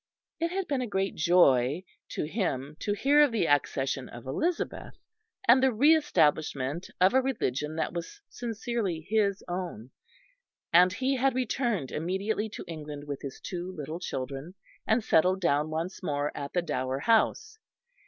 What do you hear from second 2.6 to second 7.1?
to hear of the accession of Elizabeth, and the re establishment